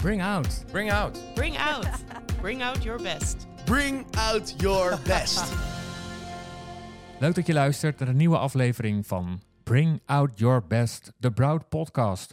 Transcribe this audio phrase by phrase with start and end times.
[0.00, 0.64] Bring out.
[0.72, 1.18] Bring out.
[1.34, 1.86] Bring out.
[2.40, 3.46] Bring out your best.
[3.66, 5.52] Bring out your best.
[7.20, 11.68] Leuk dat je luistert naar een nieuwe aflevering van Bring Out Your Best, de Broad
[11.68, 12.32] Podcast.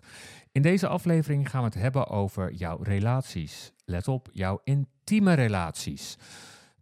[0.52, 3.72] In deze aflevering gaan we het hebben over jouw relaties.
[3.86, 6.18] Let op, jouw intieme relaties.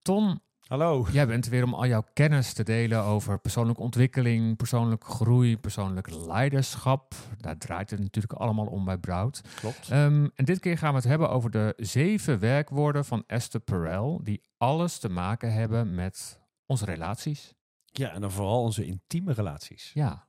[0.01, 1.07] Ton, Hallo.
[1.11, 5.57] jij bent er weer om al jouw kennis te delen over persoonlijke ontwikkeling, persoonlijke groei,
[5.57, 7.13] persoonlijk leiderschap.
[7.37, 9.41] Daar draait het natuurlijk allemaal om bij Broad.
[9.55, 9.89] Klopt.
[9.89, 14.19] Ehm, en dit keer gaan we het hebben over de zeven werkwoorden van Esther Perel,
[14.23, 17.53] die alles te maken hebben met onze relaties.
[17.85, 19.91] Ja, en dan vooral onze intieme relaties.
[19.93, 20.27] Ja,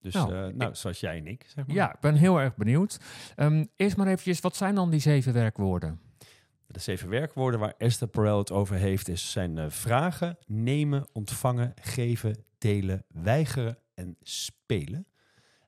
[0.00, 1.76] Dus Nou, nou, nou zoals jij en ik, zeg maar.
[1.76, 3.00] ja ik ben heel erg benieuwd.
[3.36, 6.00] Ehm, eerst maar eventjes, wat zijn dan die zeven werkwoorden?
[6.66, 11.72] De zeven werkwoorden waar Esther Perel het over heeft, is, zijn eh, vragen, nemen, ontvangen,
[11.80, 15.06] geven, delen, weigeren en spelen.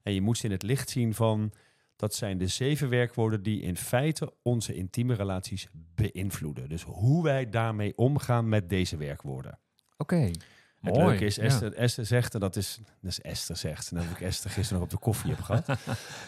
[0.03, 1.53] En je moet ze in het licht zien van,
[1.97, 6.69] dat zijn de zeven werkwoorden die in feite onze intieme relaties beïnvloeden.
[6.69, 9.59] Dus hoe wij daarmee omgaan met deze werkwoorden.
[9.97, 10.35] Oké, Het
[10.81, 11.07] mooi.
[11.07, 11.43] leuke is, Ja.
[11.43, 14.51] Esther, Esther zegt, en dat is, dat is Esther zegt, en dat heb ik Esther
[14.51, 15.69] gisteren nog op de koffie heb gehad.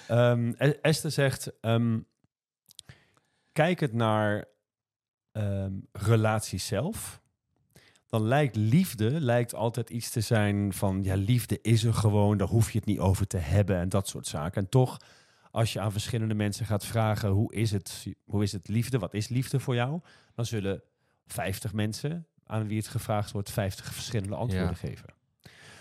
[0.08, 1.98] Ehm, E- Esther zegt, ehm,
[3.52, 4.44] kijk het naar
[5.32, 7.20] ehm, relatie zelf.
[8.06, 12.48] Dan lijkt liefde lijkt altijd iets te zijn van, ja, liefde is er gewoon, daar
[12.48, 14.62] hoef je het niet over te hebben en dat soort zaken.
[14.62, 14.96] En toch,
[15.50, 19.14] als je aan verschillende mensen gaat vragen, hoe is het, hoe is het liefde, wat
[19.14, 20.00] is liefde voor jou?
[20.34, 20.82] Dan zullen
[21.26, 24.74] 50 mensen aan wie het gevraagd wordt, 50 verschillende antwoorden Ja.
[24.88, 25.14] geven.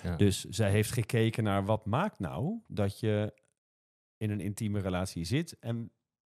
[0.04, 0.16] Ja.
[0.16, 3.34] Dus zij heeft gekeken naar wat maakt nou dat je
[4.17, 5.92] in een intieme relatie zit en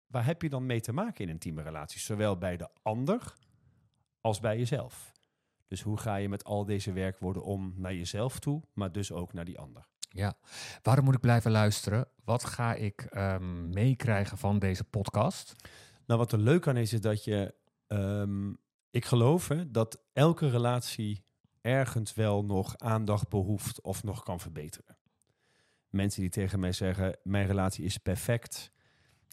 [0.08, 3.34] waar heb je dan mee te maken in intieme relaties, zowel bij de ander
[4.22, 5.12] als bij jezelf.
[5.68, 9.34] Dus hoe ga je met al deze werkwoorden om naar jezelf toe, maar dus ook
[9.34, 9.88] naar die ander?
[10.10, 10.38] Ja.
[10.82, 12.08] Waarom moet ik blijven luisteren?
[12.24, 15.56] Wat ga ik ehm, meekrijgen van deze podcast?
[16.06, 17.54] Nou, wat er leuk aan is, is dat je,
[17.88, 18.54] ehm,
[18.90, 21.24] ik geloof hè, dat elke relatie
[21.62, 24.98] ergens wel nog aandacht behoeft of nog kan verbeteren.
[25.90, 28.72] Mensen die tegen mij zeggen, mijn relatie is perfect.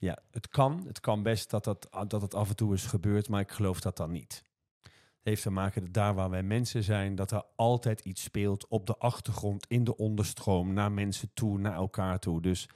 [0.05, 0.83] Ja, het kan.
[0.87, 3.81] Het kan best dat, dat, dat het af en toe is gebeurd, maar ik geloof
[3.81, 4.43] dat dan niet.
[4.83, 8.69] Het heeft te maken dat daar waar wij mensen zijn, dat er altijd iets speelt
[8.69, 12.41] op de achtergrond, in de onderstroom, naar mensen toe, naar elkaar toe.
[12.41, 12.69] Dus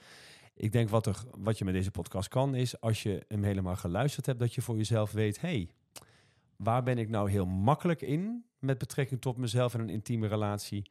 [0.54, 3.76] ik denk wat, er, wat je met deze podcast kan, is als je hem helemaal
[3.76, 5.70] geluisterd hebt, dat je voor jezelf weet, hey,
[6.56, 10.90] waar ben ik nou heel makkelijk in met betrekking tot mezelf en een intieme relatie?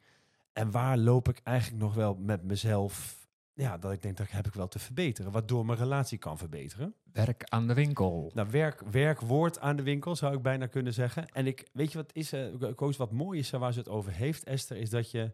[0.53, 3.26] En waar loop ik eigenlijk nog wel met mezelf,
[3.57, 6.95] ja, dat ik denk dat heb ik wel te verbeteren, waardoor mijn relatie kan verbeteren.
[7.11, 8.31] Werk aan de winkel.
[8.33, 11.27] Nou, werk, werkwoord aan de winkel zou ik bijna kunnen zeggen.
[11.27, 13.89] En ik weet je wat is, eh Koos, wat mooi is eh, waar ze het
[13.89, 15.31] over heeft, Esther, is dat je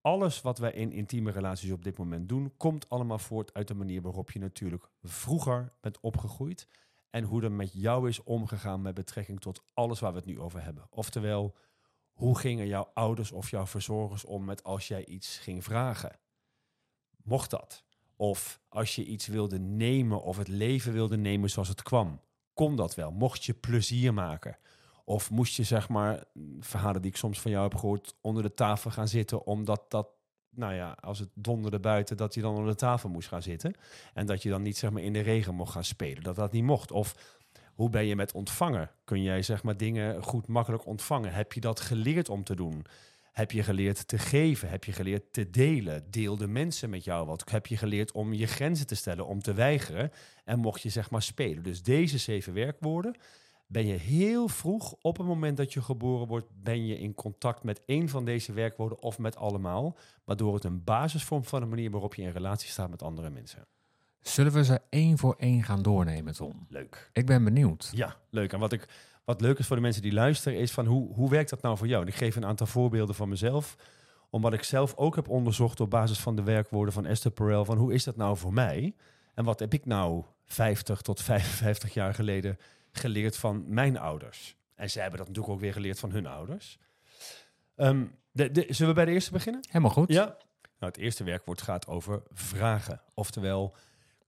[0.00, 3.74] alles wat wij in intieme relaties op dit moment doen, komt allemaal voort uit de
[3.74, 6.68] manier waarop je natuurlijk vroeger bent opgegroeid.
[7.10, 10.40] En hoe er met jou is omgegaan met betrekking tot alles waar we het nu
[10.40, 10.86] over hebben.
[10.90, 11.56] Oftewel,
[12.12, 16.18] hoe gingen jouw ouders of jouw verzorgers om met als jij iets ging vragen?
[17.26, 17.84] Mocht dat?
[18.16, 22.20] Of als je iets wilde nemen of het leven wilde nemen zoals het kwam,
[22.54, 23.10] kon dat wel?
[23.10, 24.58] Mocht je plezier maken?
[25.04, 26.24] Of moest je, zeg maar,
[26.60, 30.08] verhalen die ik soms van jou heb gehoord, onder de tafel gaan zitten, omdat dat,
[30.50, 33.74] nou ja, als het donderde buiten, dat je dan onder de tafel moest gaan zitten.
[34.14, 36.52] En dat je dan niet, zeg maar, in de regen mocht gaan spelen, dat dat
[36.52, 36.90] niet mocht.
[36.90, 37.14] Of
[37.74, 38.90] hoe ben je met ontvangen?
[39.04, 41.32] Kun jij, zeg maar, dingen goed makkelijk ontvangen?
[41.32, 42.86] Heb je dat geleerd om te doen?
[43.36, 44.68] Heb je geleerd te geven?
[44.68, 46.10] Heb je geleerd te delen?
[46.10, 47.50] Deelde mensen met jou wat?
[47.50, 50.10] Heb je geleerd om je grenzen te stellen, om te weigeren?
[50.44, 51.62] En mocht je zeg maar spelen.
[51.62, 53.16] Dus deze zeven werkwoorden
[53.66, 57.62] ben je heel vroeg, op het moment dat je geboren wordt, ben je in contact
[57.62, 59.96] met één van deze werkwoorden of met allemaal.
[60.24, 63.30] Waardoor het een basis vormt van de manier waarop je in relatie staat met andere
[63.30, 63.66] mensen.
[64.20, 66.66] Zullen we ze één voor één gaan doornemen, Tom?
[66.68, 67.10] Leuk.
[67.12, 67.90] Ik ben benieuwd.
[67.94, 68.52] Ja, leuk.
[68.52, 68.88] En wat, ik,
[69.26, 71.76] wat leuk is voor de mensen die luisteren, is van hoe, hoe werkt dat nou
[71.76, 72.02] voor jou?
[72.02, 73.76] En ik geef een aantal voorbeelden van mezelf.
[74.30, 77.78] Omdat ik zelf ook heb onderzocht op basis van de werkwoorden van Esther Perel, van
[77.78, 78.94] hoe is dat nou voor mij?
[79.34, 82.58] En wat heb ik nou 50 tot 55 jaar geleden
[82.92, 84.56] geleerd van mijn ouders?
[84.74, 86.78] En zij hebben dat natuurlijk ook weer geleerd van hun ouders.
[87.76, 89.64] Ehm, de, de, zullen we bij de eerste beginnen?
[89.66, 90.08] Helemaal goed.
[90.08, 90.24] Ja.
[90.78, 93.00] Nou, het eerste werkwoord gaat over vragen.
[93.14, 93.76] Oftewel,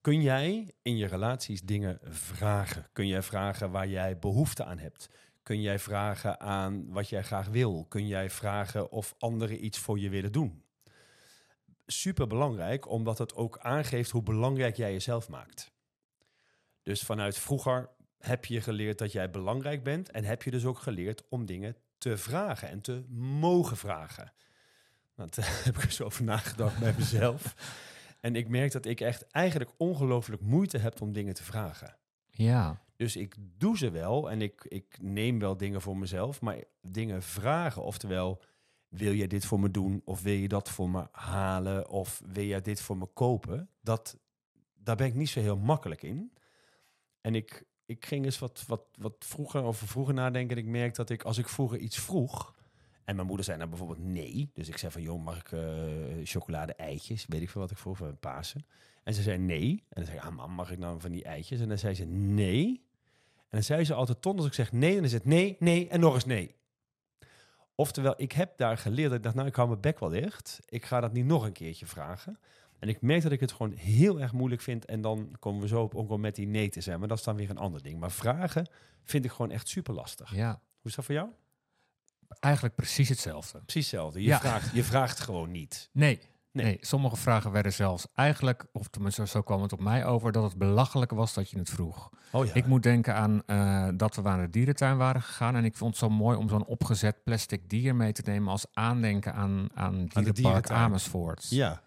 [0.00, 2.89] kun jij in je relaties dingen vragen?
[2.93, 5.09] Kun jij vragen waar jij behoefte aan hebt?
[5.43, 7.85] Kun jij vragen aan wat jij graag wil?
[7.89, 10.62] Kun jij vragen of anderen iets voor je willen doen?
[11.87, 15.73] Super belangrijk, omdat het ook aangeeft hoe belangrijk jij jezelf maakt.
[16.83, 20.79] Dus vanuit vroeger heb je geleerd dat jij belangrijk bent en heb je dus ook
[20.79, 24.33] geleerd om dingen te vragen en te mogen vragen.
[25.15, 27.55] Want daar heb ik eens over nagedacht bij mezelf.
[28.20, 31.97] En ik merk dat ik echt eigenlijk ongelooflijk moeite heb om dingen te vragen.
[32.26, 32.82] Ja.
[32.97, 37.23] Dus ik doe ze wel en ik, ik neem wel dingen voor mezelf, maar dingen
[37.23, 38.43] vragen, oftewel,
[38.88, 42.44] wil jij dit voor me doen of wil je dat voor me halen of wil
[42.44, 43.70] jij dit voor me kopen?
[43.81, 44.19] Dat,
[44.75, 46.32] daar ben ik niet zo heel makkelijk in.
[47.20, 50.94] En ik, ik ging eens wat, wat, wat vroeger over vroeger nadenken en ik merk
[50.94, 52.55] dat ik, als ik vroeger iets vroeg,
[53.08, 55.60] en mijn moeder zei nou bijvoorbeeld nee, dus ik zei van, joh, mag ik eh,
[56.25, 58.66] chocolade eitjes, weet ik veel wat ik vroeg, van Pasen.
[59.05, 59.70] En ze zei nee.
[59.70, 61.60] En dan zei ik, ah mam, mag ik nou van die eitjes?
[61.60, 62.82] En dan zei ze nee.
[63.38, 65.88] En dan zei ze altijd, ton als ik zeg nee, dan is het nee, nee
[65.88, 66.55] en nog eens nee.
[67.75, 70.60] Oftewel, ik heb daar geleerd dat ik dacht, nou, ik hou mijn bek wel dicht.
[70.69, 72.38] Ik ga dat niet nog een keertje vragen.
[72.78, 74.84] En ik merk dat ik het gewoon heel erg moeilijk vind.
[74.84, 76.99] En dan komen we zo op om met die nee te zijn.
[76.99, 78.00] Maar dat is dan weer een ander ding.
[78.00, 78.70] Maar vragen
[79.05, 80.34] vind ik gewoon echt super lastig.
[80.34, 80.50] ja.
[80.50, 81.28] Hoe is dat voor jou?
[82.41, 83.59] Eigenlijk precies hetzelfde.
[83.59, 84.21] Precies hetzelfde.
[84.21, 84.39] Je, Ja.
[84.39, 85.89] vraagt, je vraagt gewoon niet.
[85.93, 86.19] Nee.
[86.53, 86.65] Nee.
[86.65, 86.79] Nee.
[86.81, 90.57] sommige vragen werden zelfs eigenlijk, of tenminste zo kwam het op mij over, dat het
[90.59, 92.11] belachelijk was dat je het vroeg.
[92.33, 92.55] Oh ja.
[92.55, 95.91] Ik moet denken aan eh, dat we naar de dierentuin waren gegaan en ik vond
[95.91, 99.95] het zo mooi om zo'n opgezet plastic dier mee te nemen als aandenken aan, aan
[99.95, 100.81] Dierenpark dierentuin.
[100.81, 101.47] Amersfoort.
[101.51, 101.81] Ja.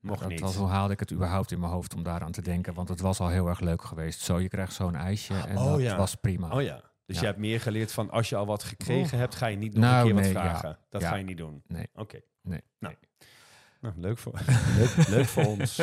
[0.00, 0.40] Dat niet.
[0.40, 2.74] was, hoe haalde ik het überhaupt in mijn hoofd om daaraan te denken?
[2.74, 4.20] Want het was al heel erg leuk geweest.
[4.20, 5.96] Zo, je krijgt zo'n ijsje en Oh, dat ja.
[5.96, 6.50] was prima.
[6.50, 6.80] Oh ja.
[7.06, 7.20] Dus Ja.
[7.22, 9.82] je hebt meer geleerd van als je al wat gekregen hebt, ga je niet nog
[9.84, 10.40] Nou, een keer wat nee, ja.
[10.40, 10.78] vragen.
[10.88, 11.08] Dat Ja.
[11.08, 11.62] ga je niet doen.
[11.66, 11.88] Nee.
[11.94, 12.20] Oké.
[12.42, 12.60] Nee.
[12.78, 12.94] Nou.
[13.84, 14.32] Nou, leuk voor,
[14.78, 15.80] leuk, leuk voor ons.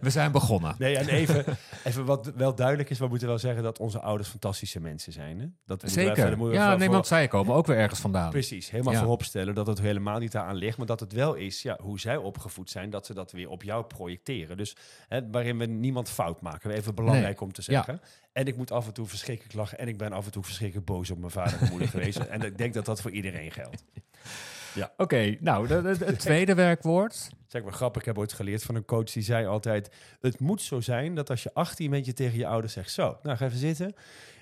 [0.00, 0.74] We zijn begonnen.
[0.78, 1.44] Nee, en even,
[1.84, 5.40] even wat wel duidelijk is, we moeten wel zeggen dat onze ouders fantastische mensen zijn.
[5.40, 5.46] Hè?
[5.66, 6.52] Dat even- Zeker.
[6.52, 8.30] Ja, nee, voor- want zij komen ook weer ergens vandaan.
[8.30, 8.98] Precies, helemaal Ja.
[8.98, 12.00] voorop stellen dat het helemaal niet daaraan ligt, maar dat het wel is ja, hoe
[12.00, 14.56] zij opgevoed zijn, dat ze dat weer op jou projecteren.
[14.56, 14.76] Dus
[15.08, 16.70] hè, waarin we niemand fout maken.
[16.70, 18.00] Even belangrijk om te zeggen.
[18.32, 20.86] En ik moet af en toe verschrikkelijk lachen en ik ben af en toe verschrikkelijk
[20.86, 22.18] boos op mijn vader en moeder geweest.
[22.32, 23.84] En ik denk dat dat voor iedereen geldt.
[24.96, 27.28] Oké, nou, de- de- het tweede werkwoord.
[27.46, 29.90] Zeg maar grappig, ik heb ooit geleerd van een coach die zei altijd:
[30.20, 33.18] Het moet zo zijn dat als je 18 bent, je tegen je ouders zegt: Zo,
[33.22, 33.94] nou ga even zitten.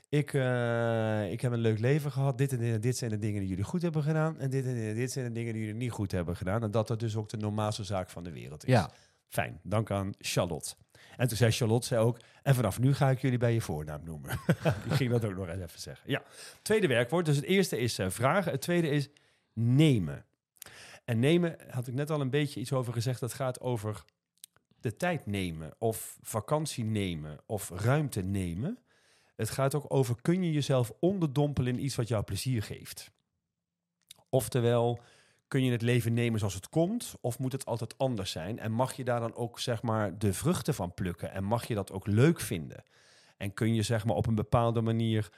[0.08, 2.38] Ik, eh, ik heb een leuk leven gehad.
[2.38, 4.38] Dit en dit, en dit zijn de dingen die jullie goed hebben gedaan.
[4.40, 6.62] En dit en dit, en dit zijn de dingen die jullie niet goed hebben gedaan.
[6.62, 8.72] En dat dat dus ook de normaalste zaak van de wereld is.
[8.72, 8.90] Ja,
[9.28, 10.74] Fijn, dank aan Charlotte.
[11.16, 14.00] En toen zei Charlotte zei ook: En vanaf nu ga ik jullie bij je voornaam
[14.04, 14.30] noemen.
[14.84, 16.10] die ging dat ook nog eens even zeggen.
[16.10, 16.22] Ja,
[16.62, 17.26] tweede werkwoord.
[17.26, 18.52] Dus het eerste is eh, vragen.
[18.52, 19.08] Het tweede is
[19.60, 20.24] nemen.
[21.04, 23.20] En nemen had ik net al een beetje iets over gezegd.
[23.20, 24.04] Dat gaat over
[24.80, 28.78] de tijd nemen, of vakantie nemen, of ruimte nemen.
[29.36, 33.10] Het gaat ook over: kun je jezelf onderdompelen in iets wat jou plezier geeft?
[34.28, 35.00] Oftewel,
[35.48, 38.58] kun je het leven nemen zoals het komt, of moet het altijd anders zijn?
[38.58, 41.32] En mag je daar dan ook zeg maar de vruchten van plukken?
[41.32, 42.84] En mag je dat ook leuk vinden?
[43.36, 45.30] En kun je zeg maar op een bepaalde manier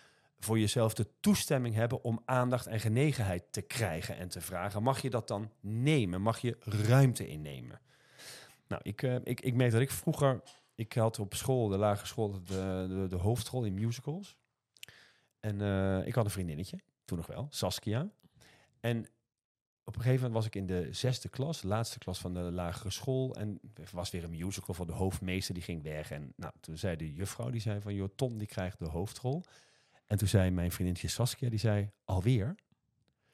[0.44, 4.82] voor jezelf de toestemming hebben om aandacht en genegenheid te krijgen en te vragen?
[4.82, 6.22] Mag je dat dan nemen?
[6.22, 7.80] Mag je ruimte innemen?
[8.68, 10.42] Nou, ik, eh, ik, ik merk dat ik vroeger,
[10.74, 14.36] ik had op school, de lagere school, de, de, de hoofdschool in musicals.
[15.40, 18.10] En eh, ik had een vriendinnetje, toen nog wel, Saskia.
[18.80, 19.06] En
[19.84, 22.90] op een gegeven moment was ik in de zesde klas, laatste klas van de lagere
[22.90, 23.34] school.
[23.34, 26.10] En er was weer een musical van de hoofdmeester, die ging weg.
[26.10, 29.42] En nou, toen zei de juffrouw, die zei van, joh, Tom, die krijgt de hoofdrol.
[30.12, 32.54] En toen zei mijn vriendinnetje Saskia, die zei, alweer?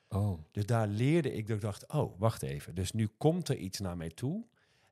[0.09, 2.75] oh, Dus daar leerde ik dat ik dacht, oh, wacht even.
[2.75, 4.45] Dus nu komt er iets naar mij toe.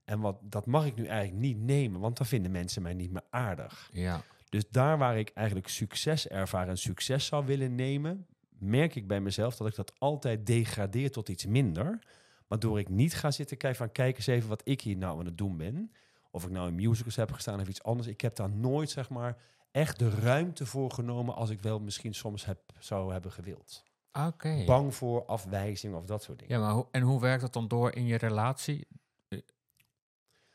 [0.04, 3.10] En wat, dat mag ik nu eigenlijk niet nemen, want dan vinden mensen mij niet
[3.10, 3.90] meer aardig.
[3.92, 4.22] ja.
[4.48, 8.26] Dus daar waar ik eigenlijk succes ervaar en succes zou willen nemen,
[8.58, 11.98] merk ik bij mezelf dat ik dat altijd degradeer tot iets minder.
[12.46, 15.24] Waardoor ik niet ga zitten kijken van kijk eens even wat ik hier nou aan
[15.24, 15.92] het doen ben.
[16.30, 18.08] Of ik nou in musicals heb gestaan of iets anders.
[18.08, 19.36] Ik heb daar nooit zeg maar
[19.76, 23.84] echt de ruimte voor genomen als ik wel misschien soms heb, zou hebben gewild.
[24.26, 24.62] Oké.
[24.66, 26.58] Bang voor afwijzing of dat soort dingen.
[26.60, 28.86] Ja, maar en hoe werkt dat dan door in je relatie?
[29.28, 29.38] Eh,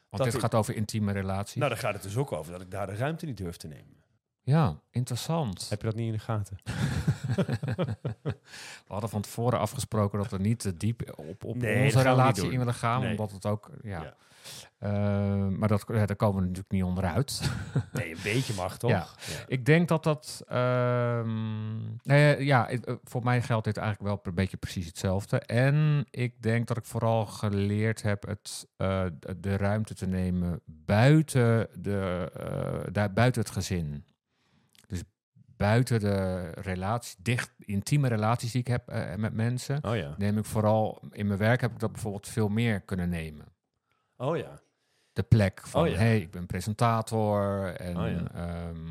[0.09, 1.55] Want Dat dit gaat over intieme relaties.
[1.55, 3.67] Nou, dan gaat het dus ook over dat ik daar de ruimte niet durf te
[3.67, 4.00] nemen.
[4.43, 5.69] Ja, interessant.
[5.69, 6.57] Heb je dat niet in de gaten?
[8.87, 12.01] We hadden van tevoren afgesproken dat we niet te diep op, op Nee, dat onze
[12.09, 13.01] relatie in willen gaan.
[13.01, 13.09] Nee.
[13.09, 14.01] Omdat het ook, ja.
[14.01, 14.15] Ja.
[14.77, 17.41] Eh, maar dat, ja, daar komen we natuurlijk niet onderuit.
[17.93, 18.89] Nee, een beetje mag toch?
[18.91, 19.07] Ja.
[19.47, 20.43] Ik denk dat dat.
[20.47, 25.39] ehm, nee, ja, het- eh, voor mij geldt dit eigenlijk wel een beetje precies hetzelfde.
[25.39, 29.05] En ik denk dat ik vooral geleerd heb het, eh,
[29.37, 32.31] de- ruimte te nemen buiten, de,
[32.91, 34.05] daar, buiten het gezin.
[35.61, 40.15] Buiten de relatie, dicht, intieme relaties die ik heb eh, met mensen, Oh ja.
[40.17, 43.45] neem ik vooral in mijn werk heb ik dat bijvoorbeeld veel meer kunnen nemen
[44.17, 44.59] Oh ja.
[45.13, 45.95] de plek van, Oh ja.
[45.95, 48.31] hey, ik ben presentator en Oh ja.
[48.33, 48.87] ehm,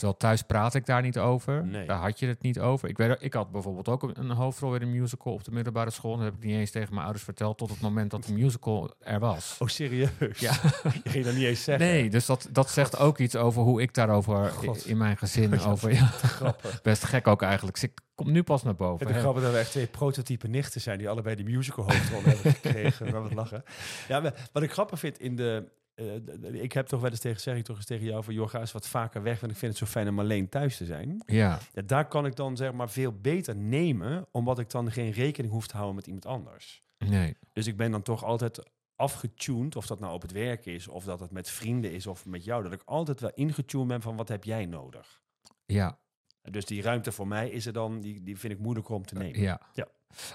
[0.00, 1.66] Terwijl thuis praat ik daar niet over.
[1.66, 1.86] Nee.
[1.86, 2.88] Daar had je het niet over.
[2.88, 5.90] Ik, weet, ik had bijvoorbeeld ook een, een hoofdrol in een musical op de middelbare
[5.90, 6.16] school.
[6.16, 8.94] Dat heb ik niet eens tegen mijn ouders verteld tot het moment dat de musical
[9.00, 9.56] er was.
[9.58, 10.10] Oh, serieus?
[10.38, 10.52] Ja.
[11.04, 11.86] Je ging dat niet eens zeggen.
[11.86, 14.86] Nee, dus dat, dat zegt ook iets over hoe ik daarover God.
[14.86, 15.92] in mijn gezin over.
[15.92, 16.82] Ja, Grappig.
[16.90, 17.80] best gek ook eigenlijk.
[17.80, 19.06] Dus ik kom nu pas naar boven.
[19.06, 22.52] Het grappig dat we echt twee prototype nichten zijn die allebei die musical hoofdrol hebben
[22.52, 23.10] gekregen.
[23.10, 23.64] Maar wat lachen.
[24.08, 25.64] Ja, maar wat ik grappig vind in de...
[26.00, 28.48] eh, ik heb toch wel eens tegen, zeg ik toch eens tegen jou van, joh,
[28.48, 30.84] ga eens wat vaker weg, want ik vind het zo fijn om alleen thuis te
[30.84, 31.22] zijn.
[31.26, 35.10] Ja, Ja, daar kan ik dan zeg maar veel beter nemen, omdat ik dan geen
[35.10, 36.82] rekening hoef te houden met iemand anders.
[36.98, 37.36] nee.
[37.52, 41.04] Dus ik ben dan toch altijd afgetuned, of dat nou op het werk is, of
[41.04, 44.16] dat het met vrienden is, of met jou, dat ik altijd wel ingetuned ben van
[44.16, 45.22] wat heb jij nodig.
[45.66, 45.98] Ja,
[46.42, 49.14] Dus die ruimte voor mij is er dan, die, die vind ik moeilijker om te
[49.14, 49.40] nemen.
[49.40, 49.60] ja.
[49.72, 49.88] Ja.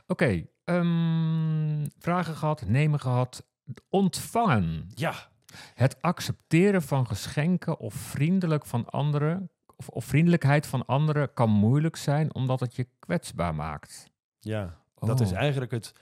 [0.08, 3.46] Oké, ehm, vragen gehad, nemen gehad,
[3.90, 4.90] ontvangen.
[4.94, 5.30] Ja,
[5.74, 11.96] Het accepteren van geschenken of vriendelijk van anderen of, of vriendelijkheid van anderen kan moeilijk
[11.96, 14.10] zijn omdat het je kwetsbaar maakt.
[14.40, 14.84] ja.
[15.00, 15.38] dat is Oh.
[15.38, 15.94] eigenlijk het,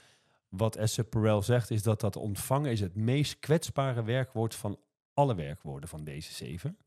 [0.48, 4.78] wat Esther Perel zegt, is dat dat ontvangen is het meest kwetsbare werkwoord van
[5.14, 6.78] alle werkwoorden van deze zeven.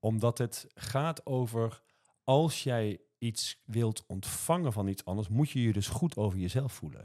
[0.00, 1.82] Omdat het gaat over,
[2.24, 6.72] als jij iets wilt ontvangen van iets anders, moet je je dus goed over jezelf
[6.72, 7.04] voelen.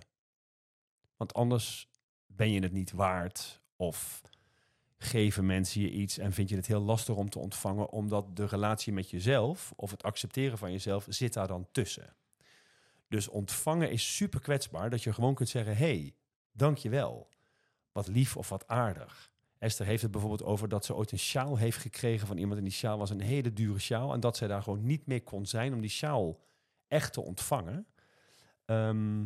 [1.18, 1.90] Want anders
[2.26, 4.22] ben je het niet waard of
[4.98, 8.46] geven mensen je iets en vind je het heel lastig om te ontvangen, omdat de
[8.46, 12.16] relatie met jezelf of het accepteren van jezelf zit daar dan tussen.
[13.08, 16.14] Dus ontvangen is super kwetsbaar, dat je gewoon kunt zeggen, hey,
[16.52, 17.30] dankjewel.
[17.92, 19.32] Wat lief of wat aardig.
[19.60, 22.64] Esther heeft het bijvoorbeeld over dat ze ooit een sjaal heeft gekregen van iemand en
[22.64, 25.46] die sjaal was een hele dure sjaal en dat zij daar gewoon niet meer kon
[25.46, 26.40] zijn om die sjaal
[26.88, 27.88] echt te ontvangen.
[28.66, 29.26] Ehm,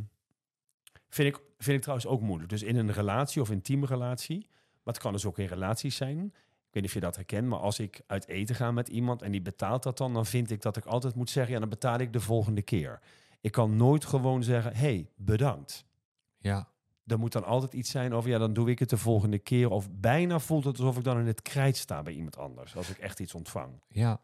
[1.09, 2.49] vind, ik, vind ik trouwens ook moeilijk.
[2.49, 4.47] Dus in een relatie of intieme relatie,
[4.83, 6.25] maar het kan dus ook in relaties zijn.
[6.25, 9.21] Ik weet niet of je dat herkent, maar als ik uit eten ga met iemand
[9.21, 11.69] en die betaalt dat dan, dan vind ik dat ik altijd moet zeggen, ja, dan
[11.69, 13.00] betaal ik de volgende keer.
[13.41, 15.85] Ik kan nooit gewoon zeggen, hey, bedankt.
[16.38, 16.67] Ja,
[17.05, 19.69] Er moet dan altijd iets zijn over, ja, dan doe ik het de volgende keer.
[19.69, 22.89] Of bijna voelt het alsof ik dan in het krijt sta bij iemand anders, als
[22.89, 23.81] ik echt iets ontvang.
[23.88, 24.21] ja.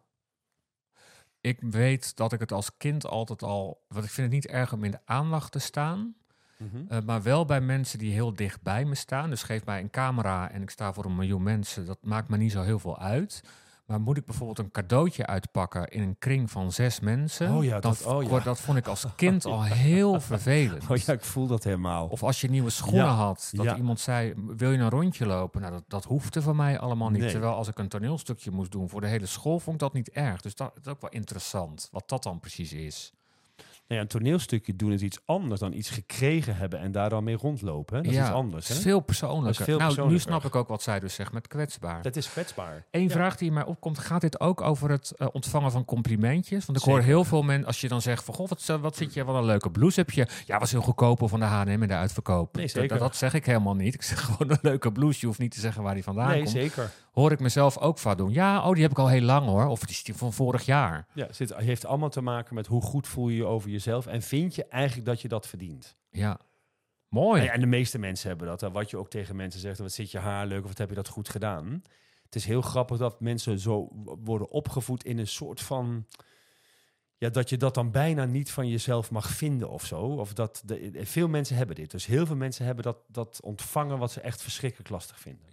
[1.41, 3.85] Ik weet dat ik het als kind altijd al...
[3.87, 6.15] Want ik vind het niet erg om in de aandacht te staan.
[6.89, 9.29] Eh, maar wel bij mensen die heel dicht bij me staan.
[9.29, 11.85] Dus geef mij een camera en ik sta voor een miljoen mensen.
[11.85, 13.43] Dat maakt me niet zo heel veel uit.
[13.85, 17.51] Maar moet ik bijvoorbeeld een cadeautje uitpakken in een kring van zes mensen?
[17.55, 18.39] Oh ja, dat- oh ja.
[18.39, 20.89] dat vond ik als kind al heel vervelend.
[20.89, 22.07] Oh ja, ik voel dat helemaal.
[22.07, 23.75] Of als je nieuwe schoenen Ja, had, dat ja.
[23.75, 25.61] iemand zei, wil je een rondje lopen?
[25.61, 27.21] Nou, dat, dat hoefde van mij allemaal niet.
[27.21, 27.31] Nee.
[27.31, 30.09] Terwijl als ik een toneelstukje moest doen voor de hele school, vond ik dat niet
[30.09, 30.41] erg.
[30.41, 33.13] Dus dat, dat is ook wel interessant, wat dat dan precies is.
[33.88, 37.24] Nou ja, een toneelstukje doen is iets anders dan iets gekregen hebben en daar dan
[37.24, 37.96] mee rondlopen.
[37.96, 38.01] Hè?
[38.01, 38.67] Dat is ja, iets anders.
[38.67, 38.75] Hè?
[38.75, 39.50] veel persoonlijker.
[39.60, 40.29] Is veel nou, nu persoonlijker.
[40.32, 42.01] snap ik ook wat zij dus zegt met kwetsbaar.
[42.01, 42.86] Dat is kwetsbaar.
[42.91, 43.10] Eén Ja.
[43.10, 46.65] vraag die in mij opkomt, gaat dit ook over het eh, ontvangen van complimentjes?
[46.65, 48.96] Want ik hoor heel veel mensen, als je dan zegt van, goh, wat, eh, wat
[48.96, 50.27] vind je, wat een leuke blouse heb je?
[50.46, 52.56] Ja, was heel goedkoper van de H&M in de uitverkoop.
[52.56, 53.00] Nee, Dat-.
[53.00, 53.94] Dat, zeg ik helemaal niet.
[53.94, 55.17] Ik zeg gewoon een leuke blouse.
[55.22, 56.50] Je hoeft niet te zeggen waar die vandaan Nee, komt.
[56.50, 56.91] zeker.
[57.17, 58.31] Hoor ik mezelf ook vaak doen.
[58.31, 59.65] Ja, oh, die heb ik al heel lang hoor.
[59.65, 61.07] Of die is die van vorig jaar.
[61.13, 64.21] Ja, het heeft allemaal te maken met hoe goed voel je je over jezelf en
[64.21, 65.95] vind je eigenlijk dat je dat verdient.
[66.09, 66.39] Ja.
[67.07, 67.36] Mooi.
[67.36, 68.62] Nou ja, en de meeste mensen hebben dat.
[68.62, 68.71] Hè.
[68.71, 70.95] Wat je ook tegen mensen zegt, wat zit je haar leuk of wat heb je
[70.95, 71.83] dat goed gedaan.
[72.24, 73.88] Het is heel grappig dat mensen zo
[74.24, 76.05] worden opgevoed in een soort van...
[77.15, 80.00] Ja, dat je dat dan bijna niet van jezelf mag vinden of zo.
[80.00, 81.91] Of dat de, veel mensen hebben dit.
[81.91, 85.45] Dus heel veel mensen hebben dat, dat ontvangen wat ze echt verschrikkelijk lastig vinden.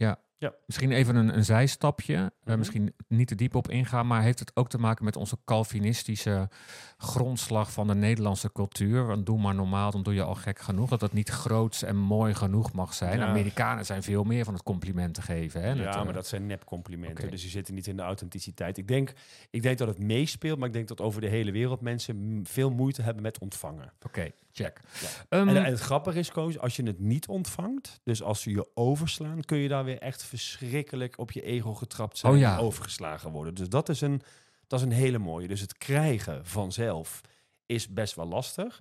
[0.67, 2.15] Misschien even een, een zijstapje.
[2.15, 2.59] Eh, Mhm.
[2.59, 6.49] misschien niet te diep op ingaan, maar heeft het ook te maken met onze Calvinistische
[6.97, 9.07] grondslag van de Nederlandse cultuur?
[9.07, 10.89] Want doe maar normaal, dan doe je al gek genoeg.
[10.89, 13.19] Dat het niet groots en mooi genoeg mag zijn.
[13.19, 13.27] Ja.
[13.27, 15.61] Amerikanen zijn veel meer van het complimenten geven.
[15.61, 15.71] Hè?
[15.73, 17.19] ja, Het, eh, maar dat zijn nepcomplimenten.
[17.25, 17.31] oké.
[17.31, 18.79] Dus die zitten niet in de authenticiteit.
[18.79, 19.13] Ik denk,
[19.51, 22.71] ik denk dat het meespeelt, maar ik denk dat over de hele wereld mensen veel
[22.71, 23.93] moeite hebben met ontvangen.
[24.07, 24.81] Oké, check.
[25.01, 25.09] Ja.
[25.29, 28.51] Ehm, En, en het grappige is, Koos, als je het niet ontvangt, dus als ze
[28.51, 32.53] je overslaan, kun je daar weer echt verschrikkelijk op je ego getrapt zijn Oh ja.
[32.57, 33.55] en overgeslagen worden.
[33.55, 34.23] Dus dat is, een,
[34.67, 35.49] dat is een hele mooie.
[35.49, 37.21] Dus het krijgen vanzelf
[37.67, 38.81] is best wel lastig.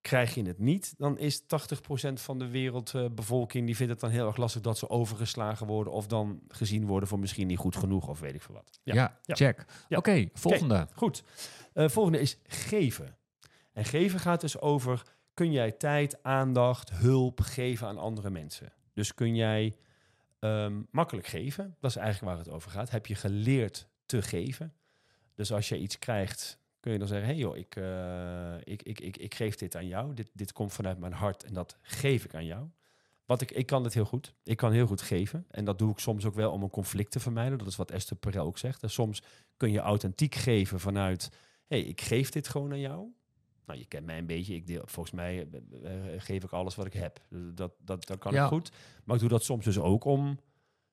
[0.00, 1.44] Krijg je het niet, dan is 80%
[2.12, 6.06] van de wereldbevolking die vindt het dan heel erg lastig dat ze overgeslagen worden of
[6.06, 8.80] dan gezien worden voor misschien niet goed genoeg of weet ik veel wat.
[8.82, 9.34] ja, ja.
[9.34, 9.64] check.
[9.88, 10.86] Oké, volgende.
[10.94, 11.22] Goed.
[11.72, 13.16] Eh, volgende is geven.
[13.76, 15.02] En geven gaat dus over,
[15.34, 18.72] kun jij tijd, aandacht, hulp geven aan andere mensen?
[18.92, 19.76] Dus kun jij
[20.38, 21.76] ehm, makkelijk geven?
[21.80, 22.90] Dat is eigenlijk waar het over gaat.
[22.90, 24.74] Heb je geleerd te geven?
[25.34, 29.00] Dus als je iets krijgt, kun je dan zeggen, hey joh, ik, eh, ik, ik,
[29.00, 30.14] ik, ik geef dit aan jou.
[30.14, 32.68] Dit, dit komt vanuit mijn hart en dat geef ik aan jou.
[33.24, 34.34] Want ik, ik kan het heel goed.
[34.42, 35.44] Ik kan heel goed geven.
[35.50, 37.58] En dat doe ik soms ook wel om een conflict te vermijden.
[37.58, 38.82] Dat is wat Esther Perel ook zegt.
[38.86, 39.22] Soms
[39.56, 41.30] Kun je authentiek geven vanuit,
[41.66, 43.14] hey, ik geef dit gewoon aan jou.
[43.66, 44.54] Nou, je kent mij een beetje.
[44.54, 45.48] Ik deel, volgens mij
[45.82, 47.20] eh, eh, geef ik alles wat ik heb.
[47.30, 48.42] Dus Dat, dat, dat kan Ja.
[48.42, 48.70] ik goed.
[49.04, 50.38] Maar ik doe dat soms dus ook om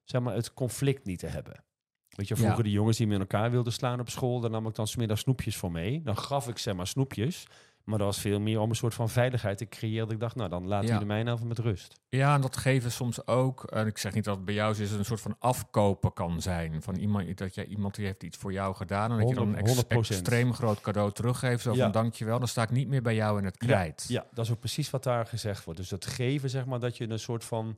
[0.03, 1.63] zeg maar, het conflict niet te hebben.
[2.10, 2.63] Weet je, vroeger Ja.
[2.63, 5.56] de jongens die met elkaar wilden slaan op school, daar nam ik dan smiddags snoepjes
[5.56, 6.01] voor mee.
[6.01, 7.48] Dan gaf ik zeg maar snoepjes.
[7.84, 10.04] Maar dat was veel meer om een soort van veiligheid te creëren.
[10.04, 10.82] Dat ik dacht, nou dan Ja.
[10.82, 12.00] jullie mij nou even met rust.
[12.10, 13.63] Ja, en dat geven soms ook.
[13.63, 16.82] En ik zeg niet dat het bij jou is, een soort van afkopen kan zijn.
[16.82, 19.12] Van iemand dat jij iemand die heeft iets voor jou gedaan.
[19.12, 20.20] En dat je dan een ex- 100%.
[20.20, 21.63] extreem groot cadeau teruggeeft.
[21.63, 22.40] Zo van dankjewel.
[22.40, 24.06] Dan sta ik niet meer bij jou in het krijt.
[24.08, 25.80] Ja, dat is ook precies wat daar gezegd wordt.
[25.80, 27.78] Dus dat geven, zeg maar, dat je een soort van...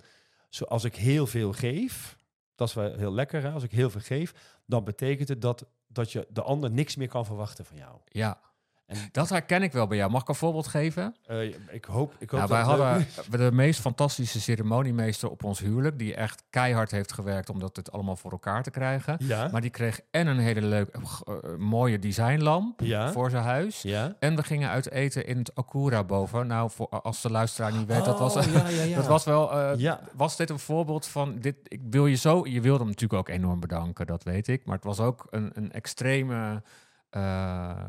[0.50, 2.16] Zoals ik heel veel geef,
[2.56, 3.42] dat is wel heel lekker.
[3.44, 3.52] Hè?
[3.52, 4.34] Als ik heel veel geef,
[4.66, 7.98] dan betekent het dat, dat je de ander niks meer kan verwachten van jou.
[8.06, 8.40] ja.
[8.86, 10.12] En Dat herken ik wel bij jou.
[10.12, 11.16] Mag ik een voorbeeld geven?
[11.26, 15.60] eh, ik hoop, ik hoop Nou, dat wij hadden de meest fantastische ceremoniemeester op ons
[15.60, 16.00] huwelijk.
[16.00, 19.16] Die echt keihard heeft gewerkt om dat het allemaal voor elkaar te krijgen.
[19.20, 20.92] Ja, Maar die kreeg en een hele leuke,
[21.26, 23.12] eh, mooie designlamp Ja.
[23.12, 23.82] voor zijn huis.
[23.82, 24.16] ja.
[24.20, 26.48] En we gingen uit eten in het Akura boven.
[26.48, 28.44] Nou, voor, als de luisteraar niet weet, dat was, Oh,
[28.88, 28.96] ja.
[28.96, 29.52] dat was wel.
[29.52, 29.94] eh.
[30.14, 31.56] Was dit een voorbeeld van dit?
[31.64, 32.46] Ik wil je zo.
[32.48, 34.66] Je wilde hem natuurlijk ook enorm bedanken, dat weet ik.
[34.66, 36.62] Maar het was ook een, een extreme.
[37.10, 37.86] Eh,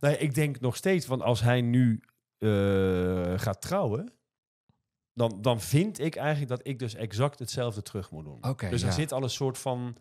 [0.00, 2.00] Nee, ik denk nog steeds, want als hij nu
[2.38, 4.12] eh, gaat trouwen,
[5.14, 8.40] dan, dan vind ik eigenlijk dat ik dus exact hetzelfde terug moet doen.
[8.70, 8.94] Dus er ja.
[8.94, 9.96] zit al een soort van,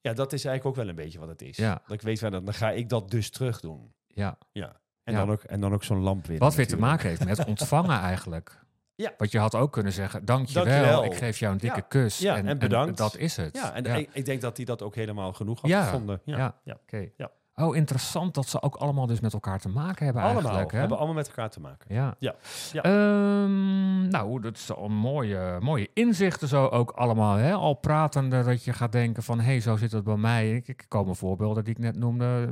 [0.00, 1.56] ja, dat is eigenlijk ook wel een beetje wat het is.
[1.56, 1.82] Ja.
[1.86, 3.92] Dat ik weet van, dan ga ik dat dus terug doen.
[4.06, 4.38] ja.
[4.52, 4.80] Ja.
[5.04, 5.20] En, Ja.
[5.20, 6.38] Dan, ook, en dan ook zo'n lamp weer.
[6.38, 8.64] Wat weer te maken heeft met ontvangen eigenlijk.
[8.94, 9.14] Ja.
[9.18, 11.04] Want je had ook kunnen zeggen: Dankjewel, Dankjewel.
[11.04, 11.82] ik geef jou een dikke Ja.
[11.88, 12.18] kus.
[12.18, 12.96] Ja, en bedankt.
[12.98, 13.56] dat is het.
[13.56, 16.20] Ja, en Ik, ik denk dat hij dat ook helemaal genoeg had gevonden.
[16.24, 16.36] Ja.
[16.38, 16.60] Ja.
[16.64, 16.78] Ja.
[16.82, 17.08] Oké.
[17.16, 17.30] Ja.
[17.60, 20.72] Oh, interessant dat ze ook allemaal dus met elkaar te maken hebben Allemaal, eigenlijk.
[20.72, 20.78] Hè?
[20.78, 21.94] hebben allemaal met elkaar te maken.
[21.94, 22.14] Ja.
[22.18, 22.34] Ja.
[22.72, 22.82] Ja.
[22.82, 27.36] Ehm, nou, dat is al mooie, mooie inzichten zo ook allemaal.
[27.36, 27.52] Hè?
[27.52, 29.38] Al pratende dat je gaat denken van...
[29.38, 30.54] hé, hey, zo zit het bij mij.
[30.54, 32.46] Ik, ik komen voorbeelden die ik net noemde...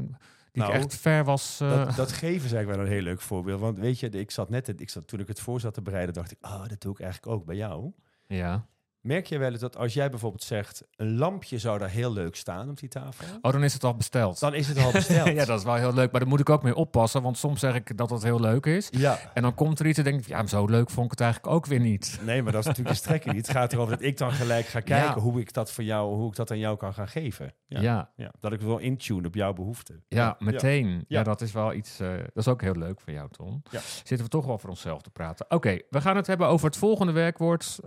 [0.52, 1.60] die Nou, ik echt ver was...
[1.60, 3.60] eh, Dat, dat geven is eigenlijk wel een heel leuk voorbeeld.
[3.60, 6.14] Want weet je, ik zat net, ik zat, toen ik het voor zat te bereiden,
[6.14, 7.92] dacht ik, ah, dat doe ik eigenlijk ook bij jou.
[8.26, 8.66] ja.
[9.06, 12.36] Merk je wel eens dat als jij bijvoorbeeld zegt, een lampje zou daar heel leuk
[12.36, 14.40] staan op die tafel, Oh, dan is het al besteld.
[14.40, 15.26] dan is het al besteld.
[15.38, 16.10] ja, dat is wel heel leuk.
[16.10, 17.22] Maar daar moet ik ook mee oppassen.
[17.22, 18.88] Want soms zeg ik dat het heel leuk is.
[18.90, 20.26] Ja, En dan komt er iets en denk ik...
[20.26, 22.18] ja, zo leuk vond ik het eigenlijk ook weer niet.
[22.24, 23.34] nee, maar dat is natuurlijk de strekking.
[23.36, 25.18] Het gaat erover dat ik dan gelijk ga kijken Ja.
[25.18, 27.54] hoe ik dat voor jou, hoe ik dat aan jou kan gaan geven.
[27.66, 28.10] Ja, Ja.
[28.16, 28.24] ja.
[28.24, 30.04] Ja, dat ik wel intune op jouw behoeften.
[30.38, 30.88] meteen.
[30.88, 31.04] Ja.
[31.08, 31.22] Ja.
[31.22, 32.00] dat is wel iets...
[32.00, 33.62] eh, dat is ook heel leuk van jou, Tom.
[33.70, 33.80] Ja.
[33.80, 35.46] Zitten we toch wel voor onszelf te praten.
[35.48, 37.78] Oké, we gaan het hebben over het volgende werkwoord.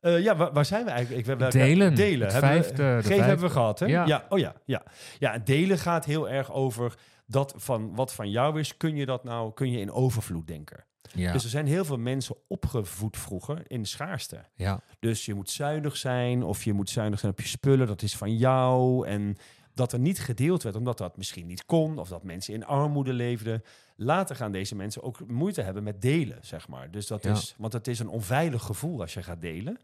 [0.00, 1.26] Eh, ja, waar, waar zijn we eigenlijk?
[1.28, 1.94] Ik, we- we- Delen.
[1.94, 2.32] Delen.
[2.32, 3.24] Hebben we- vijfde- de geven vijfde.
[3.24, 3.86] hebben we gehad, hè?
[3.86, 4.06] Ja.
[4.06, 4.26] Ja.
[4.28, 4.82] Oh ja, ja.
[5.18, 6.94] Ja, en delen gaat heel erg over
[7.26, 10.84] dat van wat van jou is, kun je dat nou, kun je in overvloed denken.
[11.14, 14.44] Ja, Dus er zijn heel veel mensen opgevoed vroeger in schaarste.
[14.54, 14.80] ja.
[14.98, 18.16] Dus je moet zuinig zijn of je moet zuinig zijn op je spullen, dat is
[18.16, 19.06] van jou.
[19.06, 19.36] En
[19.74, 23.12] dat er niet gedeeld werd omdat dat misschien niet kon of dat mensen in armoede
[23.12, 23.62] leefden.
[24.00, 26.90] Later gaan deze mensen ook moeite hebben met delen, zeg maar.
[26.90, 27.30] Dus dat Ja.
[27.30, 29.78] is, want het is een onveilig gevoel als je gaat delen.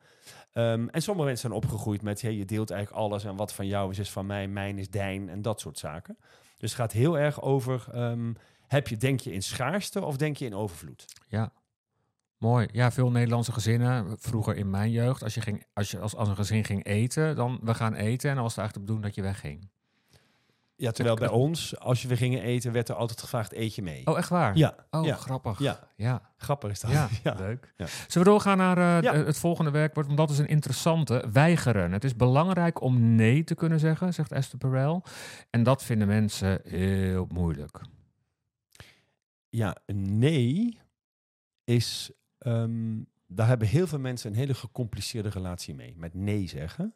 [0.53, 3.67] Ehm, en sommige mensen zijn opgegroeid met, hey, je deelt eigenlijk alles en wat van
[3.67, 6.17] jou is, is van mij, mijn is dijn en dat soort zaken.
[6.59, 8.33] Dus het gaat heel erg over, ehm,
[8.67, 11.05] heb je, denk je in schaarste of denk je in overvloed?
[11.29, 11.53] Ja.
[12.39, 12.69] Mooi.
[12.73, 16.29] Ja, veel Nederlandse gezinnen, vroeger in mijn jeugd, als je, ging, als je als, als
[16.29, 19.05] een gezin ging eten, dan we gaan eten en dan was het eigenlijk de bedoeling
[19.05, 19.69] dat je wegging.
[20.77, 23.83] Ja, terwijl bij ons, als je weer gingen eten, werd er altijd gevraagd, eet je
[23.83, 24.07] mee?
[24.07, 24.57] Oh, echt waar?
[24.57, 25.59] Ja, Oh, ja, grappig.
[25.59, 25.89] ja.
[25.97, 26.91] Ja, grappig is dat.
[26.91, 27.35] ja, ja.
[27.35, 27.73] leuk.
[27.77, 27.87] Ja.
[27.87, 30.07] Zullen we doorgaan naar eh, het volgende werkwoord?
[30.07, 31.25] Want dat is een interessante.
[31.33, 31.93] Weigeren.
[31.93, 35.03] Het is belangrijk om nee te kunnen zeggen, zegt Esther Perel.
[35.51, 37.81] En dat vinden mensen heel moeilijk.
[39.49, 40.79] Ja, nee
[41.65, 42.11] is.
[42.39, 45.95] ehm, daar hebben heel veel mensen een hele gecompliceerde relatie mee.
[45.97, 46.95] Met nee zeggen.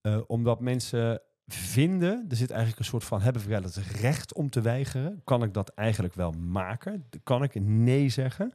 [0.00, 1.20] Eh, omdat mensen
[1.54, 5.20] vinden, er zit eigenlijk een soort van, hebben we wel het recht om te weigeren?
[5.24, 7.08] Kan ik dat eigenlijk wel maken?
[7.22, 8.52] Kan ik nee zeggen?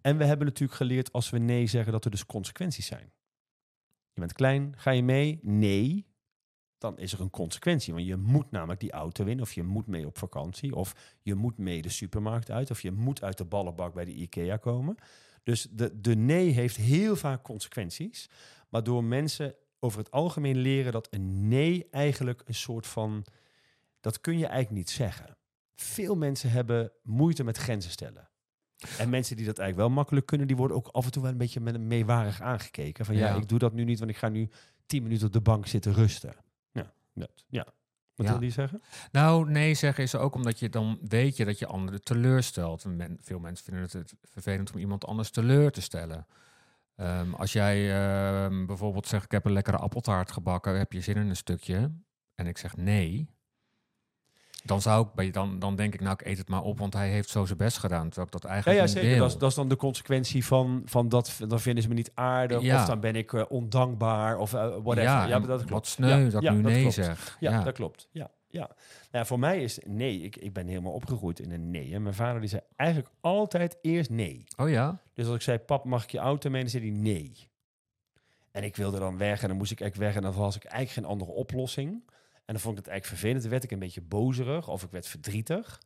[0.00, 3.12] En we hebben natuurlijk geleerd als we nee zeggen dat er dus consequenties zijn.
[4.12, 5.38] Je bent klein, ga je mee?
[5.42, 6.06] Nee.
[6.78, 7.94] Dan is er een consequentie.
[7.94, 11.34] Want je moet namelijk die auto in, of je moet mee op vakantie, of je
[11.34, 14.96] moet mee de supermarkt uit, of je moet uit de ballenbak bij de IKEA komen.
[15.42, 18.30] Dus de, de nee heeft heel vaak consequenties,
[18.68, 23.24] waardoor mensen over het algemeen leren dat een nee eigenlijk een soort van,
[24.00, 25.36] dat kun je eigenlijk niet zeggen.
[25.74, 28.28] Veel mensen hebben moeite met grenzen stellen.
[28.98, 31.30] En mensen die dat eigenlijk wel makkelijk kunnen, die worden ook af en toe wel
[31.30, 33.04] een beetje met een meewarig aangekeken.
[33.04, 33.34] Van ja, Ja.
[33.36, 34.48] ik doe dat nu niet, want ik ga nu
[34.86, 36.34] tien minuten op de bank zitten rusten.
[36.72, 37.66] Ja, dat, ja.
[38.14, 38.32] Wat Ja.
[38.32, 38.82] wil die zeggen?
[39.12, 42.84] Nou, nee zeggen is ook omdat je dan weet je dat je anderen teleurstelt.
[42.84, 46.26] En men- veel mensen vinden het, het vervelend om iemand anders teleur te stellen.
[46.96, 51.16] Ehm, als jij ehm, bijvoorbeeld zegt, ik heb een lekkere appeltaart gebakken, heb je zin
[51.16, 51.92] in een stukje.
[52.34, 53.28] en ik zeg nee,
[54.64, 56.92] dan zou ik bij dan, dan denk ik nou ik eet het maar op, want
[56.94, 59.08] hij heeft zo zijn best gedaan, terwijl ik dat Ja, eigenlijk ja zeker.
[59.08, 59.18] wil.
[59.18, 61.40] Dat is, dat is dan de consequentie van, van dat.
[61.48, 62.60] Dan vinden ze me niet aardig.
[62.62, 62.80] Ja.
[62.80, 64.36] Of dan ben ik eh, ondankbaar.
[64.38, 65.02] Of eh, whatever.
[65.02, 65.86] Ja, Ja, dat wat klopt.
[65.86, 66.94] sneu Ja, dat ik ja, nu nee klopt.
[66.94, 67.36] zeg.
[67.40, 67.62] Ja, Ja.
[67.64, 68.08] dat klopt.
[68.10, 68.66] Ja, ja.
[68.66, 68.76] Nou,
[69.10, 70.20] ja, voor mij is nee.
[70.20, 71.94] Ik, ik ben helemaal opgegroeid in een nee.
[71.94, 74.44] En mijn vader die zei eigenlijk altijd eerst nee.
[74.56, 75.00] Oh ja?
[75.12, 76.60] Dus als ik zei, pap, mag ik je auto mee?
[76.60, 77.48] Dan zei hij nee.
[78.50, 80.22] En ik wilde dan weg en dan moest ik eigenlijk weg.
[80.22, 81.90] En dan was ik eigenlijk geen andere oplossing.
[82.34, 83.42] En dan vond ik het eigenlijk vervelend.
[83.42, 85.82] Dan werd ik een beetje bozerig of ik werd verdrietig.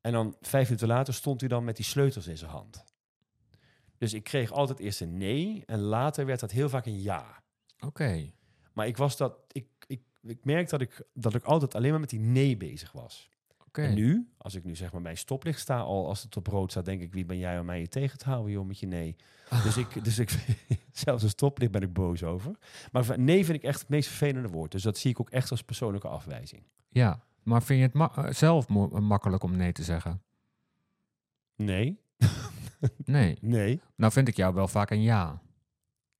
[0.00, 2.84] En dan vijf minuten later stond hij dan met die sleutels in zijn hand.
[3.98, 7.42] Dus ik kreeg altijd eerst een nee en later werd dat heel vaak een ja.
[7.80, 8.32] Oké.
[8.72, 9.66] Maar ik was dat, ik,
[10.22, 13.30] ik, merk dat ik, dat ik altijd alleen maar met die nee bezig was.
[13.66, 13.82] Oké.
[13.82, 16.46] En nu, als ik nu zeg maar bij een stoplicht sta, al als het op
[16.46, 18.78] rood staat, denk ik, wie ben jij om mij je tegen te houden, joh, met
[18.78, 19.16] je nee.
[19.64, 20.56] Dus ik, dus ik,
[20.92, 22.52] zelfs een stoplicht ben ik boos over.
[22.92, 24.72] Maar nee vind ik echt het meest vervelende woord.
[24.72, 26.62] Dus dat zie ik ook echt als persoonlijke afwijzing.
[26.88, 30.22] Ja, maar vind je het ma- eh, zelf mo- makkelijk om nee te zeggen?
[31.56, 32.00] Nee,
[33.04, 33.38] Nee.
[33.40, 33.80] nee.
[33.96, 35.42] Nou vind ik jou wel vaak een ja.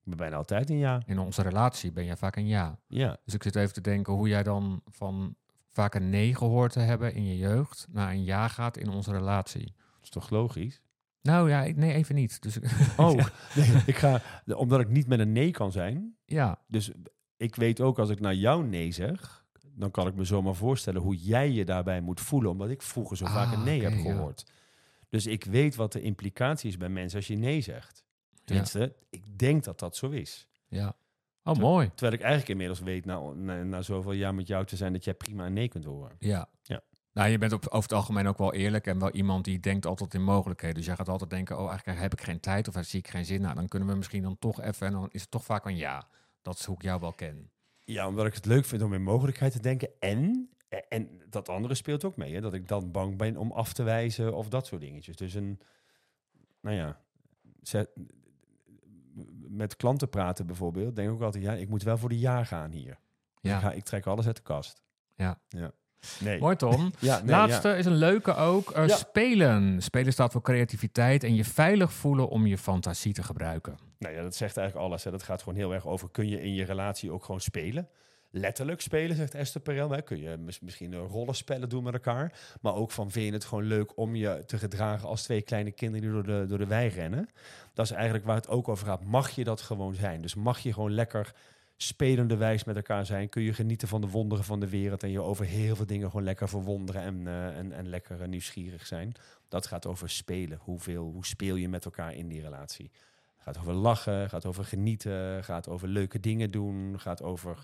[0.05, 1.03] Ik ben bijna altijd een ja.
[1.07, 2.79] In onze relatie ben jij vaak een ja.
[2.87, 3.17] Ja.
[3.25, 5.35] Dus ik zit even te denken hoe jij dan van
[5.69, 9.13] vaak een nee gehoord te hebben in je jeugd naar een ja gaat in onze
[9.13, 9.65] relatie.
[9.75, 10.81] Dat is toch logisch?
[11.23, 12.43] Nou ja, ik- nee, even niet.
[12.43, 12.59] Dus
[12.97, 14.21] Oh, ja, nee, ik ga,
[14.57, 16.17] omdat ik niet met een nee kan zijn.
[16.25, 16.91] ja, Dus
[17.37, 21.03] ik weet ook als ik naar jou nee zeg, dan kan ik me zomaar voorstellen
[21.03, 23.89] hoe jij je daarbij moet voelen, omdat ik vroeger zo vaak Ah, een nee oké,
[23.89, 24.13] heb ja.
[24.13, 24.51] gehoord.
[25.09, 28.05] Dus ik weet wat de implicatie is bij mensen als je nee zegt.
[28.45, 30.49] Tenminste, ik denk dat dat zo is.
[30.69, 30.97] ja.
[31.45, 31.91] Oh, mooi.
[31.95, 35.05] Terwijl ik eigenlijk inmiddels weet, na, na, na zoveel jaar met jou te zijn, dat
[35.05, 36.17] jij prima een nee kunt horen.
[36.19, 36.49] Ja.
[36.63, 36.81] Ja.
[37.13, 39.87] Nou, je bent op, over het algemeen ook wel eerlijk en wel iemand die denkt
[39.87, 40.77] altijd in mogelijkheden.
[40.77, 43.25] Dus jij gaat altijd denken, oh, eigenlijk heb ik geen tijd of zie ik geen
[43.25, 43.41] zin.
[43.41, 45.77] Nou, dan kunnen we misschien dan toch even en dan is het toch vaak een
[45.77, 46.09] ja.
[46.43, 47.51] Dat is hoe ik jou wel ken.
[47.85, 49.89] Ja, omdat ik het leuk vind om in mogelijkheid te denken.
[50.01, 50.51] En,
[50.89, 52.35] en dat andere speelt ook mee.
[52.35, 52.41] Hè?
[52.41, 55.17] Dat ik dan bang ben om af te wijzen of dat soort dingetjes.
[55.17, 55.61] Dus een,
[56.61, 57.01] nou ja,
[59.49, 60.97] met klanten praten bijvoorbeeld.
[60.97, 62.99] Denk ik ook altijd, ja, ik moet wel voor de ja gaan hier.
[63.41, 63.57] Ja.
[63.57, 64.83] Ik, ga, ik trek alles uit de kast.
[65.17, 65.39] Ja.
[65.49, 65.73] ja.
[66.21, 66.41] Nee.
[66.41, 66.93] Mooi, Tom.
[66.99, 67.75] Ja, nee, Laatste ja.
[67.75, 68.71] is een leuke ook.
[68.71, 68.97] eh, Ja.
[68.97, 69.83] Spelen.
[69.83, 73.79] Spelen staat voor creativiteit en je veilig voelen om je fantasie te gebruiken.
[73.99, 75.05] Nou ja, dat zegt eigenlijk alles.
[75.05, 75.11] Hè.
[75.11, 77.89] Dat gaat gewoon heel erg over, kun je in je relatie ook gewoon spelen?
[78.35, 79.91] Letterlijk spelen, zegt Esther Perel.
[79.91, 80.03] Hè.
[80.03, 82.39] Kun je mis- misschien een rollenspellen doen met elkaar.
[82.61, 85.71] Maar ook van, vind je het gewoon leuk om je te gedragen als twee kleine
[85.71, 87.29] kinderen die door de, door de wei rennen?
[87.75, 89.05] Dat is eigenlijk waar het ook over gaat.
[89.05, 90.23] Mag je dat gewoon zijn?
[90.23, 91.35] Dus mag je gewoon lekker
[91.77, 93.29] spelende wijs met elkaar zijn?
[93.29, 96.11] Kun je genieten van de wonderen van de wereld en je over heel veel dingen
[96.11, 99.13] gewoon lekker verwonderen en, eh, en, en lekker eh, nieuwsgierig zijn?
[99.49, 100.59] Dat gaat over spelen.
[100.63, 102.91] Hoeveel, hoe speel je met elkaar in die relatie?
[103.43, 107.63] gaat over lachen, gaat over genieten, gaat over leuke dingen doen, gaat over eh,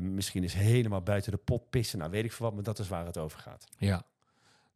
[0.00, 1.98] misschien eens helemaal buiten de pot pissen.
[1.98, 3.64] Nou, weet ik veel wat, maar dat is waar het over gaat.
[3.78, 4.02] Ja.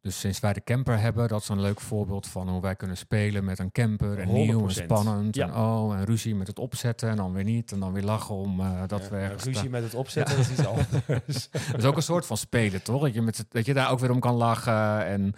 [0.03, 2.97] Dus sinds wij de camper hebben, dat is een leuk voorbeeld van hoe wij kunnen
[2.97, 4.19] spelen met een camper.
[4.19, 4.83] En nieuw en 100%.
[4.83, 5.35] spannend.
[5.35, 5.47] Ja.
[5.47, 7.71] En oh, en ruzie met het opzetten en dan weer niet.
[7.71, 9.43] En dan weer lachen om eh, dat Ja, we ergens...
[9.43, 11.49] ruzie met het opzetten dat is iets anders.
[11.71, 13.01] Dat is ook een soort van spelen, toch?
[13.01, 15.33] Dat je, met, dat je daar ook weer om kan lachen en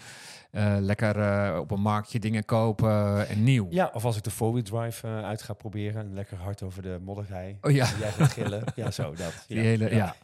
[0.51, 3.67] eh, lekker eh, op een marktje dingen kopen en nieuw.
[3.69, 6.99] ja, of als ik de four-wheel drive uit ga proberen en lekker hard over de
[7.03, 7.57] modderij.
[7.61, 8.63] Oh ja, En Jij gaat gillen.
[8.75, 9.33] Ja, zo, dat.
[9.47, 10.15] die hele, ja.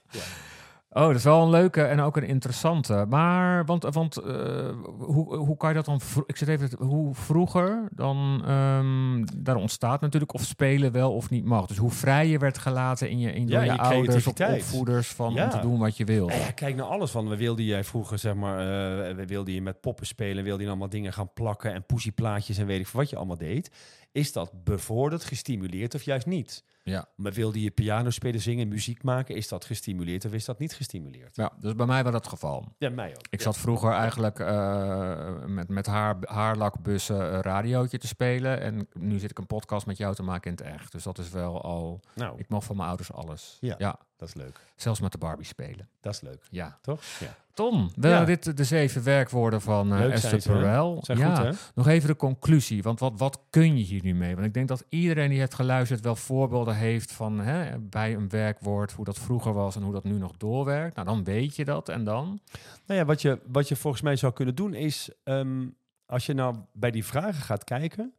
[0.93, 3.05] Oh, dat is wel een leuke en ook een interessante.
[3.09, 5.99] Maar, want, want eh, hoe, hoe kan je dat dan...
[6.25, 6.69] Ik zit even...
[6.79, 8.43] Hoe vroeger dan...
[8.45, 11.65] ehm, daar ontstaat natuurlijk of spelen wel of niet mag.
[11.65, 15.07] Dus hoe vrij je werd gelaten in je, in Ja, je, je ouders of opvoeders
[15.07, 15.43] van Ja.
[15.43, 16.29] om te doen wat je wil.
[16.29, 17.29] Ja, kijk naar alles van.
[17.29, 20.69] We wilden jij vroeger, zeg maar, eh, we wilden je met poppen spelen, wilde je
[20.69, 23.71] allemaal dingen gaan plakken en poesieplaatjes en weet ik veel wat je allemaal deed.
[24.11, 26.63] Is dat bevorderd, gestimuleerd of juist niet?
[26.83, 27.05] Ja.
[27.15, 30.73] Maar wilde je piano spelen, zingen, muziek maken, is dat gestimuleerd of is dat niet
[30.73, 31.35] gestimuleerd?
[31.35, 32.65] Ja, dus bij mij was dat het geval.
[32.77, 33.27] Ja, mij ook.
[33.29, 33.45] Ik Ja.
[33.45, 38.61] zat vroeger eigenlijk eh, met, met haar, haarlakbussen een radiootje te spelen.
[38.61, 40.91] En nu zit ik een podcast met jou te maken in het echt.
[40.91, 41.99] Dus dat is wel al...
[42.15, 43.57] Nou, Ik mag van mijn ouders alles.
[43.59, 43.99] Ja.
[44.21, 44.59] Dat is leuk.
[44.75, 45.87] zelfs met de Barbie spelen.
[46.01, 46.41] Dat is leuk.
[46.49, 46.77] Ja.
[46.81, 47.01] Toch?
[47.19, 47.35] Ja.
[47.53, 48.23] Tom, Ja.
[48.25, 50.41] dit de zeven werkwoorden van Leuk Esther?
[50.41, 51.03] Perel.
[51.07, 51.35] Ja.
[51.35, 51.51] goed, hè?
[51.75, 54.33] Nog even de conclusie, want wat, wat kun je hier nu mee?
[54.33, 58.29] Want ik denk dat iedereen die heeft geluisterd wel voorbeelden heeft van hè, bij een
[58.29, 60.95] werkwoord, hoe dat vroeger was en hoe dat nu nog doorwerkt.
[60.95, 62.39] Nou, dan weet je dat en dan?
[62.85, 65.67] Nou ja, wat je, wat je volgens mij zou kunnen doen is, ehm,
[66.05, 68.13] als je nou bij die vragen gaat kijken,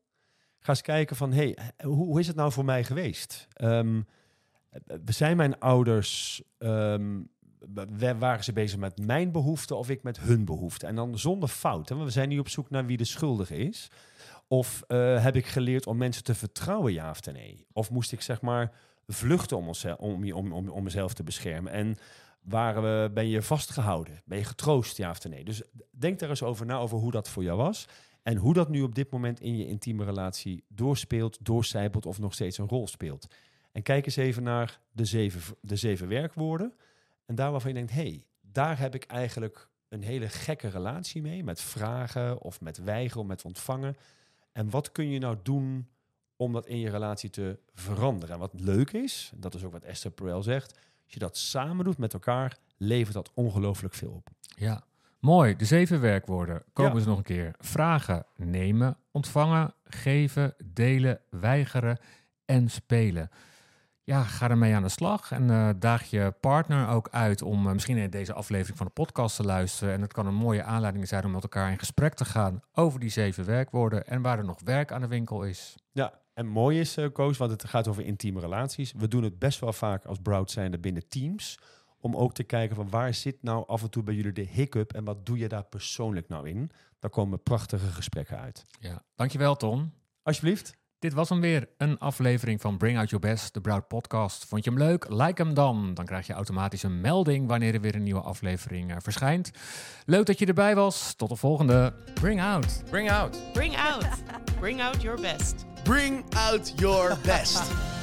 [0.58, 3.48] ga eens kijken van, hey, hoe, hoe is het nou voor mij geweest?
[3.52, 4.00] Ehm,
[5.04, 10.88] zijn mijn ouders, wa- waren ze bezig met mijn behoeften of ik met hun behoeften?
[10.88, 13.90] En dan zonder fout, want we zijn niet op zoek naar wie de schuldige is.
[14.48, 17.66] Of eh, heb ik geleerd om mensen te vertrouwen, ja of nee?
[17.72, 18.72] Of moest ik zeg maar
[19.06, 21.72] vluchten om, om, om, om, mezelf te beschermen?
[21.72, 21.96] En
[22.42, 24.22] Waar we, ben je vastgehouden?
[24.24, 25.44] Ben je getroost, ja of nee?
[25.44, 27.88] Dus denk daar eens over na, over hoe dat voor jou was.
[28.22, 32.34] En hoe dat nu op dit moment in je intieme relatie doorspeelt, doorcijpelt of nog
[32.34, 33.26] steeds een rol speelt.
[33.72, 36.72] En kijk eens even naar de zeven, de zeven werkwoorden.
[37.26, 41.22] En daar waarvan je denkt, hé, hey, daar heb ik eigenlijk een hele gekke relatie
[41.22, 41.44] mee.
[41.44, 43.96] Met vragen of met weigeren of met ontvangen.
[44.52, 45.88] En wat kun je nou doen
[46.36, 48.34] om dat in je relatie te veranderen?
[48.34, 50.72] En wat leuk is, dat is ook wat Esther Perel zegt.
[51.04, 54.28] Als je dat samen doet met elkaar, levert dat ongelooflijk veel op.
[54.56, 54.84] Ja,
[55.18, 55.56] mooi.
[55.56, 56.62] De zeven werkwoorden.
[56.72, 57.00] Komen Ja.
[57.00, 57.54] ze nog een keer.
[57.58, 61.98] Vragen, nemen, ontvangen, geven, delen, weigeren
[62.44, 63.30] en spelen.
[64.04, 67.72] Ja, ga ermee aan de slag en eh, daag je partner ook uit om eh,
[67.72, 69.94] misschien in deze aflevering van de podcast te luisteren.
[69.94, 73.00] En het kan een mooie aanleiding zijn om met elkaar in gesprek te gaan over
[73.00, 75.74] die zeven werkwoorden en waar er nog werk aan de winkel is.
[75.92, 78.92] Ja, en mooi is, eh Koos, want het gaat over intieme relaties.
[78.92, 81.58] We doen het best wel vaak als Broud zijnde binnen teams.
[81.98, 84.92] Om ook te kijken van waar zit nou af en toe bij jullie de hiccup
[84.92, 86.70] en wat doe je daar persoonlijk nou in?
[86.98, 88.64] Daar komen prachtige gesprekken uit.
[88.80, 89.92] Ja, dankjewel Ton.
[90.22, 90.80] Alsjeblieft.
[91.02, 94.44] Dit was hem weer, een aflevering van Bring Out Your Best, de Broud podcast.
[94.44, 95.06] Vond je hem leuk?
[95.08, 95.94] Like hem dan.
[95.94, 99.50] Dan krijg je automatisch een melding wanneer er weer een nieuwe aflevering eh, verschijnt.
[100.06, 101.14] Leuk dat je erbij was.
[101.14, 101.92] Tot de volgende.
[102.14, 102.82] Bring Out.
[102.90, 103.52] Bring out.
[103.52, 104.06] Bring out.
[104.60, 105.64] Bring out your best.
[105.84, 107.62] Bring out your best.